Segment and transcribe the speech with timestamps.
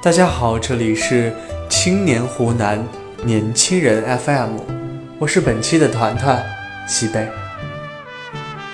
[0.00, 1.34] 大家好，这里是
[1.68, 2.86] 青年湖南
[3.24, 4.50] 年轻人 FM，
[5.18, 6.40] 我是本期的团团
[6.86, 7.28] 西贝。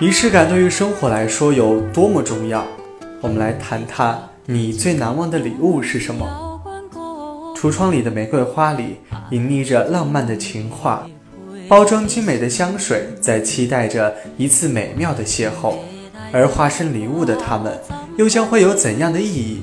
[0.00, 2.62] 仪式感对于生活来说有多么重要？
[3.22, 6.60] 我们来谈谈你最难忘的礼物是什么？
[7.56, 8.98] 橱窗里的玫瑰花里
[9.30, 11.08] 隐匿着浪漫的情话，
[11.66, 15.76] 包装精美的香水在期待着一次美妙的邂逅，
[16.30, 17.80] 而化身礼物的他们
[18.18, 19.62] 又将会有怎样的意义？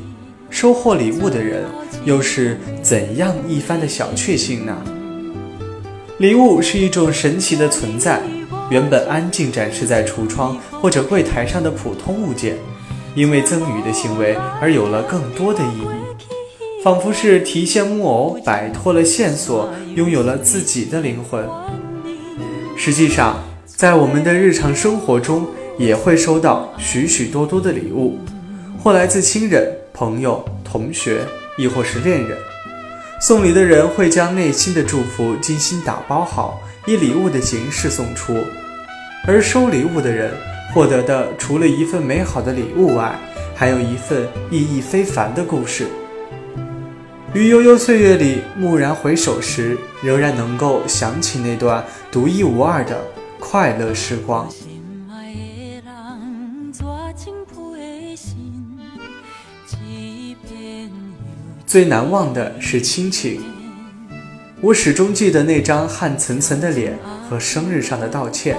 [0.51, 1.63] 收获礼物的人
[2.03, 4.77] 又是怎样一番的小确幸呢？
[6.19, 8.21] 礼物是一种神奇的存在，
[8.69, 12.57] 原本安静展示在橱窗或者柜台上的普通物件，
[13.15, 21.43] 因为赠予的行为而有了更多的意义，仿佛是提线木偶摆脱了线索，拥有了自己的灵魂。
[22.75, 25.47] 实际上，在我们的日常生活中，
[25.79, 28.19] 也会收到许许多多的礼物，
[28.77, 29.77] 或来自亲人。
[30.01, 31.21] 朋友、同学，
[31.59, 32.35] 亦或是恋人，
[33.19, 38.33] 送礼的人会将内心的祝福精心打包好，以礼物的形式送出；
[39.27, 40.33] 而收礼物的人
[40.73, 43.13] 获得的，除了一份美好的礼物外，
[43.55, 45.85] 还有一份意义非凡的故事。
[47.35, 52.99] 于悠悠岁月里蓦然回首时，仍然能够想起那段独一无二的
[53.39, 54.49] 快乐时光。
[61.71, 63.39] 最难忘的是亲情，
[64.59, 68.57] 我始终记得那张汗涔涔的脸和生日上的道歉。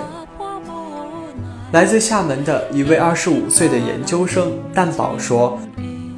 [1.73, 5.61] 来自厦门的一位二十五岁的研究生蛋宝说：“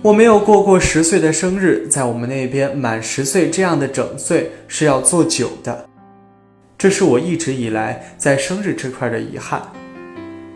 [0.03, 5.89] 我没有过过十岁的生日，在我们那边满十岁这样的整岁是要做酒的，
[6.79, 9.61] 这是我一直以来在生日这块的遗憾。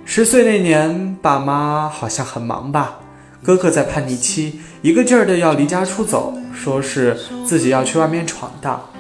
[0.05, 3.00] 十岁那年，爸妈好像很忙吧。”
[3.48, 7.16] 哥哥在叛逆期，一个劲儿的要离家出走，说是
[7.47, 8.91] 自己要去外面闯荡。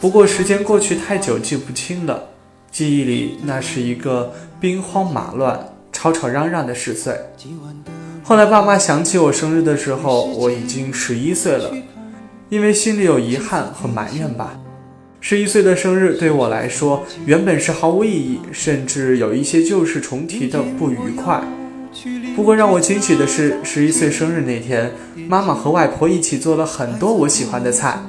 [0.00, 2.28] 不过时间过去太久，记不清了。
[2.70, 7.12] 记忆里那是一个兵荒马乱、吵吵嚷嚷的十岁。
[8.22, 11.74] 后来爸妈想起我生日的时候，我已经十一岁了。
[12.50, 14.60] 因为心里有遗憾和埋怨吧，
[15.20, 21.42] 十一岁的生日对我来说原本是毫无意义，甚至有一些旧事重提的不愉快。
[22.36, 24.92] 不过让我惊喜的是，十一岁生日那天，
[25.28, 28.00] 妈妈和外婆一起做了很多我喜欢的菜。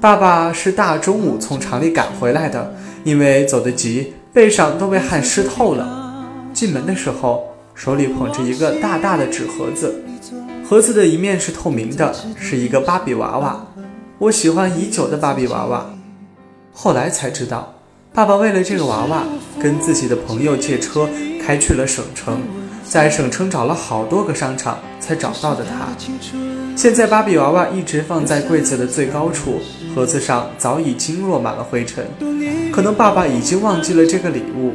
[0.00, 2.74] 爸爸是大中午从厂里赶回来的，
[3.04, 6.26] 因为走得急，背上都被汗湿透了。
[6.52, 10.02] 进门的时候，手里捧着一个大大的纸盒子，
[10.68, 13.64] 盒子的一面是透明的，是一个芭比娃娃，
[14.18, 15.90] 我喜欢已久的芭比娃娃。
[16.72, 17.74] 后来才知道，
[18.12, 19.22] 爸爸为了这个娃娃，
[19.62, 21.08] 跟自己的朋友借车
[21.40, 22.40] 开去了省城。
[22.90, 25.86] 在省城找了好多个商场才找到的它。
[26.74, 29.60] 现在芭比娃娃一直放在柜子的最高处，
[29.94, 32.04] 盒子上早已经落满了灰尘。
[32.72, 34.74] 可能爸爸已经忘记了这个礼物，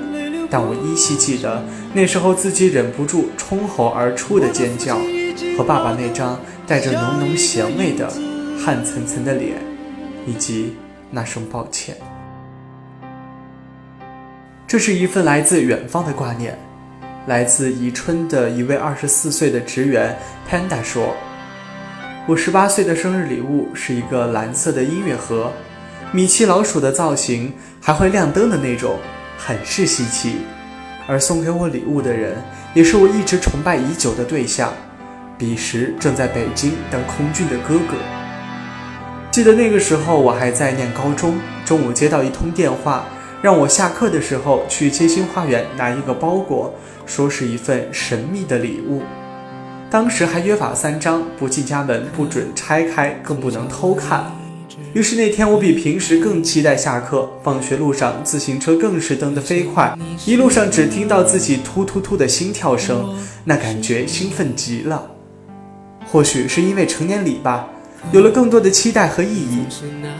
[0.49, 1.61] 但我依稀记得
[1.93, 4.97] 那时候自己忍不住冲喉而出的尖叫，
[5.57, 8.09] 和爸爸那张带着浓浓咸味的
[8.63, 9.57] 汗涔涔的脸，
[10.25, 10.73] 以及
[11.11, 11.97] 那声抱歉。
[14.65, 16.57] 这是一份来自远方的挂念。
[17.27, 20.15] 来自宜春的一位二十四岁的职员
[20.47, 21.15] Panda 说
[22.27, 25.51] ：“我十八岁的生日礼物是一个蓝色的音乐盒，
[26.11, 28.99] 米奇老鼠的造型，还会亮灯的那种，
[29.39, 30.37] 很是稀奇。
[31.07, 32.35] 而送给我礼物的人，
[32.75, 34.71] 也是我一直崇拜已久的对象，
[35.35, 37.95] 彼时正在北京当空军的哥哥。
[39.31, 43.05] 记得那个时候我还在念高中，中午接到一通电话，
[43.41, 46.73] 让我下课的时候去街心花园拿一个包裹。”
[47.07, 49.03] 说是一份神秘的礼物，
[49.91, 54.25] 当时还约法三章：不进家门，不准拆开，更不能偷看。
[54.91, 57.29] 于是那天我比平时更期待下课。
[57.43, 59.95] 放学路上，自行车更是蹬得飞快，
[60.25, 65.11] 一路上只听到自己突突突的心跳声，那感觉兴奋极了。
[66.07, 67.67] 或许是因为成年礼吧，
[68.11, 69.59] 有了更多的期待和意义；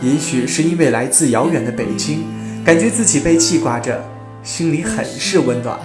[0.00, 2.24] 也许是因为来自遥远的北京，
[2.66, 4.04] 感觉自己被记挂着，
[4.42, 5.78] 心里很是温暖。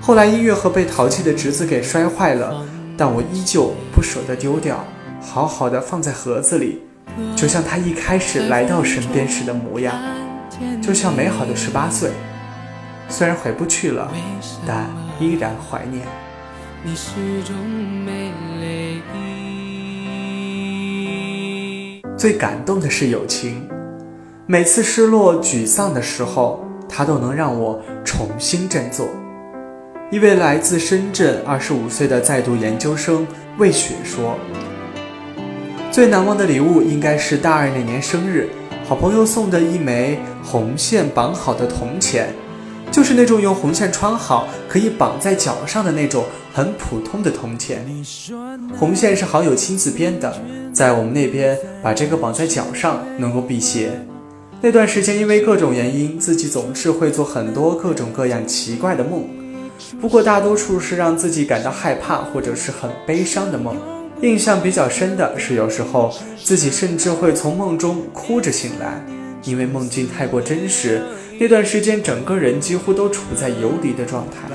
[0.00, 2.66] 后来音乐盒被淘气的侄子给摔坏了，
[2.96, 4.82] 但我依旧不舍得丢掉，
[5.20, 6.80] 好好的放在盒子里，
[7.36, 9.94] 就像他一开始来到身边时的模样，
[10.80, 12.10] 就像美好的十八岁。
[13.10, 14.10] 虽然回不去了，
[14.66, 14.88] 但
[15.20, 16.02] 依然怀念。
[22.16, 23.68] 最感动的是友情，
[24.46, 29.06] 每次失落沮丧的时候，他都能让我重新振作。
[30.10, 33.24] 一位来自深圳、二十五岁的在读研究生
[33.56, 34.36] 魏雪说
[35.92, 38.48] ：“最难忘的礼物应该是大二那年生日，
[38.84, 42.34] 好朋友送的一枚红线绑好的铜钱，
[42.90, 47.86] 就是那种用红线穿好可以绑在脚上的那种很普通的铜钱。
[48.76, 50.36] 红线是好友亲自编的，
[50.72, 53.88] 在我们那边把这个绑在脚上能够辟邪。
[54.64, 59.28] 那段时间因为各种原因，自己总是会做很多各种各样奇怪的梦，
[60.00, 63.76] 不过大多数是让自己感到害怕或者是很悲伤的梦。
[64.20, 66.14] 印象比较深的是，有时候
[66.44, 69.04] 自己甚至会从梦中哭着醒来，
[69.42, 71.02] 因为梦境太过真实。
[71.40, 74.48] 那段时间，整个人几乎都处在游离的状态。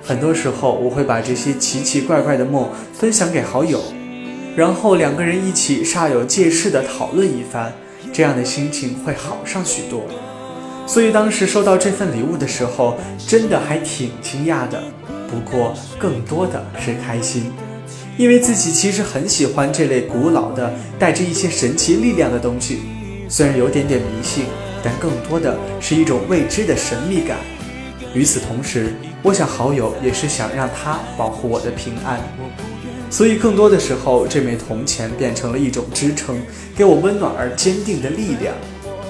[0.00, 3.80] 很多时候，我会把这些奇奇怪怪的梦分享给好友，
[4.54, 7.72] 然后两个人一起煞有介事地讨论一番，
[8.12, 10.04] 这样的心情会好上许多。
[10.86, 12.96] 所以当时收到这份礼物的时候，
[13.26, 14.82] 真的还挺惊讶的，
[15.28, 17.50] 不过更多的是开心。
[18.16, 22.80] 因为自己其实很喜欢这类古老的、带着一些神奇力量的东西，
[23.28, 24.44] 虽然有点点迷信，
[24.84, 27.38] 但更多的是一种未知的神秘感。
[28.14, 32.20] 与此同时，我想好友也是想让他保护我的平安，
[33.14, 36.36] 所以更多的时候，这枚铜钱变成了一种支撑，
[36.74, 38.52] 给我温暖而坚定的力量。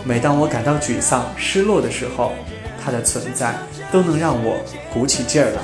[0.04, 2.32] 每当我感到沮丧、失落的时候，
[2.84, 3.56] 它的存在
[3.90, 4.62] 都能让我
[4.92, 5.62] 鼓起劲儿来。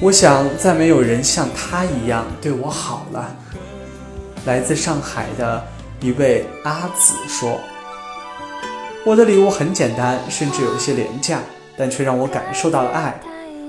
[0.00, 3.36] 我想，再没有人像他一样对我好了。
[4.44, 5.64] 来自上海的
[6.00, 7.60] 一位阿紫说
[9.06, 11.38] ：“我的礼物很简单，甚至有些廉价，
[11.76, 13.14] 但却让我感受到了爱。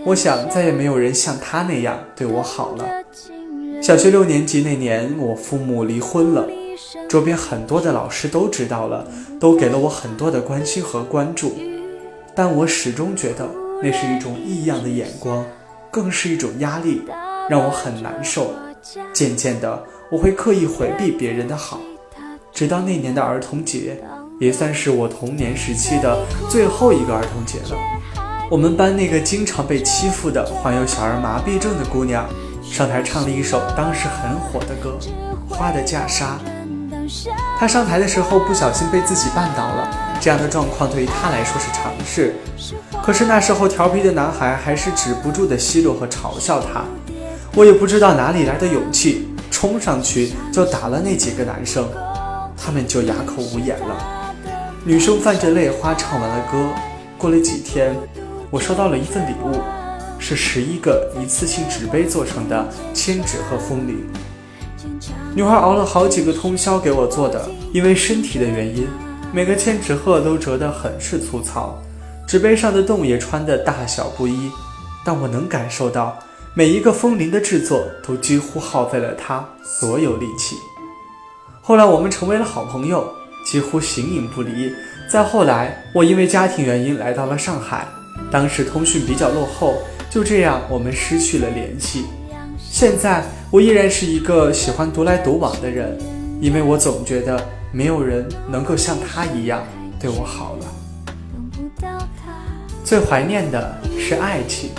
[0.05, 2.85] 我想，再也没有人像他那样对我好了。”
[3.81, 6.47] 小学六年级那年，我父母离婚了，
[7.07, 9.07] 周边很多的老师都知道了，
[9.39, 11.53] 都给了我很多的关心和关注，
[12.35, 13.49] 但我始终觉得
[13.81, 15.45] 那是一种异样的眼光。
[15.91, 17.01] 更是一种压力，
[17.49, 18.53] 让我很难受。
[19.11, 21.79] 渐渐的，我会刻意回避别人的好，
[22.53, 23.99] 直到那年的儿童节，
[24.39, 26.15] 也算是我童年时期的
[26.47, 27.98] 最后一个儿童节了。
[28.49, 32.27] 我们班那个经常被欺负的、患有小儿麻痹症的姑娘，
[32.63, 34.97] 上台唱了一首当时很火的歌
[35.53, 36.39] 《花的嫁纱》。
[37.59, 39.87] 她上台的时候不小心被自己绊倒了。
[40.19, 42.33] 这样的状况对于她来说是常事，
[43.03, 46.83] 可是那时候调皮的男孩还是止不住的奚落和嘲笑她。
[47.53, 51.87] 我也不知道哪里来的勇气，冲上去就打了那几个男生，
[52.57, 54.33] 他们就哑口无言了。
[54.83, 56.67] 女生泛着泪花唱完了歌。
[57.17, 57.93] 过了几天，
[58.51, 59.61] 我收到了一份礼物，
[60.17, 64.03] 是十一个一次性纸杯做成的千纸鹤风铃。
[65.35, 68.87] 女孩熬了好几个通宵给我做的，因为身体的原因。
[69.31, 71.79] 每个千纸鹤都折得很是粗糙，
[72.27, 74.49] 纸杯上的洞也穿得大小不一，
[75.05, 76.17] 但我能感受到
[76.55, 80.55] 每一个风铃的制作都几乎耗费了她所有力气。
[81.61, 83.07] 后来我们成为了好朋友，
[83.45, 84.73] 几乎形影不离。
[85.07, 87.87] 再后来，我因为家庭原因来到了上海，
[88.31, 89.77] 当时通讯比较落后，
[90.09, 92.05] 就这样我们失去了联系。
[92.57, 95.97] 现在我依然是一个喜欢独来独往的人，
[96.41, 97.39] 因为我总觉得。
[97.71, 99.61] 没有人能够像他一样
[99.99, 100.65] 对我好了。
[102.83, 104.71] 最怀念的是爱情。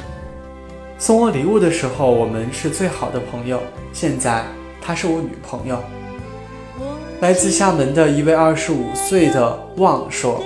[0.99, 3.63] 送我礼物的时候，我们是最好的朋友。
[3.93, 4.45] 现在
[4.83, 5.79] 她是我女朋友。
[7.21, 10.43] 来自厦门的一位二十五岁的旺说：“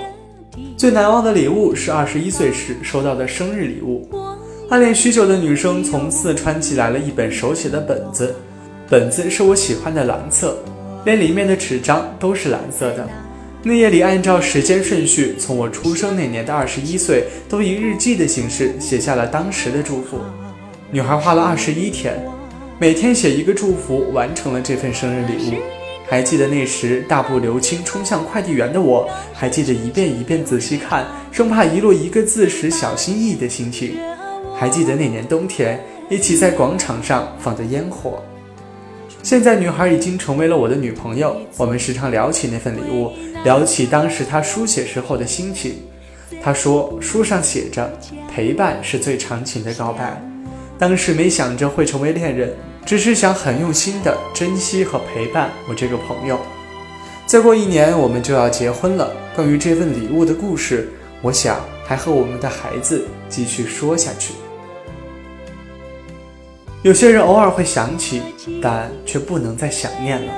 [0.77, 4.09] 最难忘的礼物是二十一岁时收到的生日礼物。
[4.69, 8.35] 暗恋许久的女生从四川寄来了一本手写的本子，
[8.89, 10.57] 本子是我喜欢的蓝色。”
[11.05, 13.07] 连里面的纸张都是蓝色的。
[13.61, 20.17] 那夜里，按照时间顺序，从我出生那年的二十一岁，都以日记的形式写下了当时的祝福。
[20.89, 22.19] 女孩花了二十一天，
[22.79, 25.84] 每天写一个祝福，完成了这份生日礼物。
[26.07, 33.97] 还记得那时大步流星冲向快递员的我，还记得一遍一遍仔细看，生怕遗落一个字时小心翼翼的心情。
[34.55, 38.23] 还记得那年冬天，一起在广场上放着烟火。
[39.23, 43.11] 现在女孩已经成为了我的女朋友，我们时常聊起那份礼物，
[43.43, 45.77] 聊起当时她书写时候的心情。
[46.43, 47.91] 她说书上写着
[48.31, 50.21] 陪伴是最长情的告白，
[50.77, 52.53] 当时没想着会成为恋人，
[52.85, 56.39] 只是想很用心的珍惜和陪伴我这个朋友。
[57.25, 60.87] 再过一年我们就要结婚了，关于这份礼物的故事，
[61.23, 64.33] 我想还和我们的孩子继续说下去。
[66.83, 68.21] 有些人偶尔会想起，
[68.61, 70.31] 但却不能再想念了。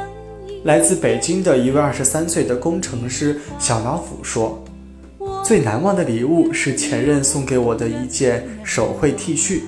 [0.63, 4.63] 来自北京的一位二十三岁的工程师小老虎说
[5.43, 9.63] ：“最难忘的礼物是前任送给我的一件手绘 T 恤。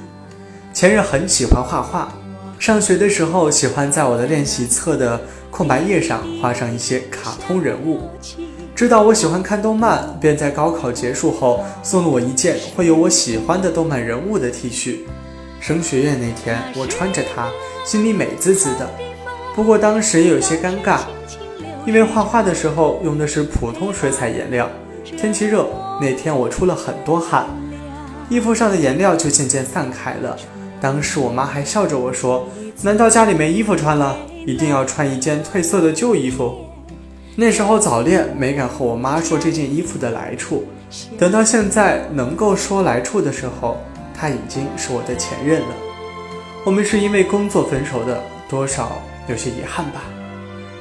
[0.74, 2.14] 前任很喜欢画画，
[2.60, 8.02] 上学的时候，喜欢在我的练习册的空白页上画上一些卡通人物。
[8.76, 14.98] 知道我喜欢看动漫，便在高考结束后送了我一件会有我喜欢的动漫人物的 T 恤。
[15.62, 17.50] 升学院那天，我穿着它，
[17.86, 18.90] 心里美滋滋的。
[19.56, 21.00] 不过当时也有些尴尬，
[21.86, 24.70] 因为画画的时候用的是普通水彩颜料，
[25.06, 25.66] 天气热，
[26.02, 27.48] 那天我出了很多汗，
[28.28, 30.38] 衣服上的颜料就渐渐散开了。
[30.82, 32.48] 当时我妈还笑着我说
[32.82, 34.18] ：“难道家里没衣服穿了？
[34.46, 36.66] 一定要穿一件褪色的旧衣服？”
[37.36, 40.66] 那时候早恋，没敢和我妈说这件衣服的来处。
[41.18, 43.78] 等到现在能够说来处的时候，
[44.14, 45.68] 她已经是我的前任了。
[46.64, 50.04] 我们是因为工作分手的，多少有些遗憾吧。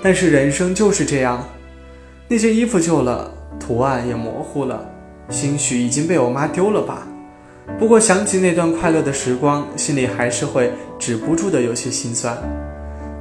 [0.00, 1.44] 但是人生就是这样，
[2.28, 4.88] 那件衣服旧了，图案也模糊了，
[5.28, 7.07] 兴许已经被我妈丢了吧。
[7.76, 12.36] 不过想起那段快乐的时光，心里还是会止不住的有些心酸。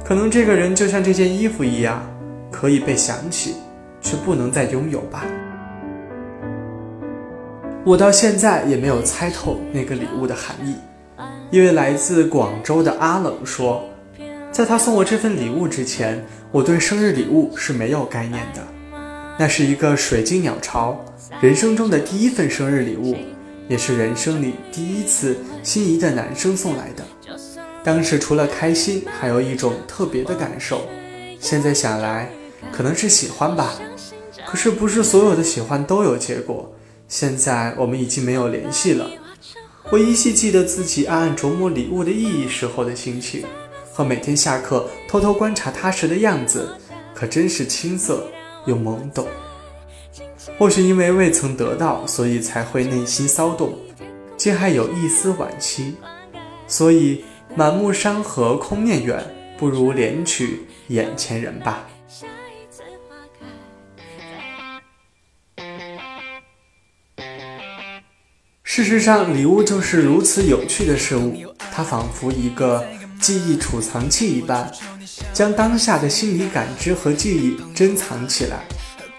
[0.04, 2.02] 可能这个人就像这件衣服一样，
[2.50, 3.54] 可以被想起，
[4.00, 5.24] 却不能再拥有吧。
[7.84, 10.74] 我到现在也没有猜透那个礼物的含义。
[11.50, 13.82] 一位来自广州的阿冷说，
[14.50, 18.60] 在他送我这份礼物之前，我对生日礼物是没有概念的。
[19.38, 20.98] 那是一个水晶鸟巢，
[21.40, 23.14] 人生中的第一份生日礼物。
[23.68, 27.04] 也是人生里第一次心仪的男生送来的，
[27.84, 30.86] 当时除了开心，还有一种特别的感受。
[31.38, 32.30] 现在想来，
[32.72, 33.74] 可能是喜欢吧。
[34.46, 36.72] 可是不是所有的喜欢都有结果。
[37.06, 39.08] 现在我们已经没有联系了。
[39.90, 43.44] 我依稀记得自己暗暗琢磨礼物的意义时候的心情，
[43.92, 46.68] 和每天下课偷偷观察他时的样子，
[47.14, 48.26] 可真是青涩
[48.66, 49.26] 又懵懂。
[50.56, 53.76] 或许因为未曾得到，所以才会内心骚动，
[54.36, 55.94] 竟还有一丝惋惜。
[56.66, 57.24] 所以
[57.54, 59.22] 满目山河空念远，
[59.56, 61.86] 不如怜取眼前人吧。
[68.62, 71.34] 事实上，礼物就是如此有趣的事物，
[71.72, 72.86] 它仿佛一个
[73.20, 74.70] 记忆储藏器一般，
[75.32, 78.64] 将当下的心理感知和记忆珍藏起来。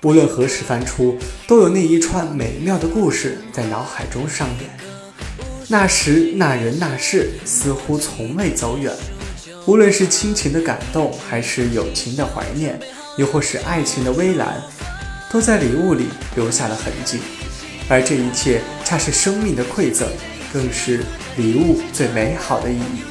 [0.03, 4.70] 无论何时翻出，都有那一串美妙的故事在脑海中上演。
[5.68, 8.94] 那时那人那事似乎从未走远，
[9.65, 12.79] 无论是亲情的感动，还是友情的怀念，
[13.18, 14.62] 又或是爱情的微澜，
[15.29, 17.20] 都在礼物里留下了痕迹。
[17.89, 20.08] 而这一切，恰是生命的馈赠，
[20.53, 21.03] 更是
[21.36, 23.03] 礼物最美好的意义。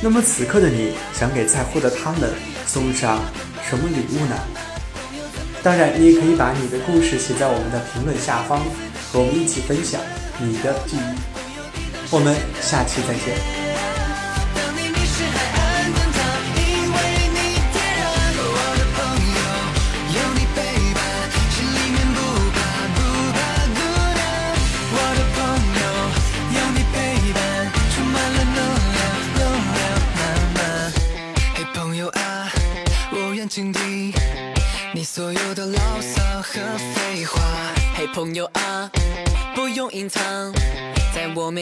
[0.00, 2.30] 那么此刻的你，想给在乎的他们
[2.64, 3.20] 送上
[3.68, 4.38] 什么礼物呢？
[5.64, 8.60] 当然，你也可以把你的故事写在我们的评论下方，
[9.10, 9.98] 和我们一起分享
[10.38, 12.10] 你的记忆。
[12.10, 13.63] 我们下期再见。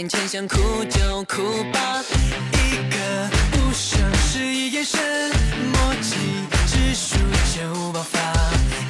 [0.03, 2.03] 面前想哭就哭吧，
[2.55, 5.01] 一个无声示意眼神，
[5.73, 6.17] 默契
[6.67, 7.19] 指数
[7.55, 8.19] 就爆发，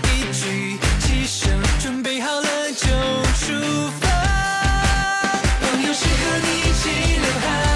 [0.04, 2.86] 一句起身准备好了就
[3.34, 3.52] 出
[4.00, 4.08] 发，
[5.60, 6.88] 朋友是和你一起
[7.20, 7.71] 流汗。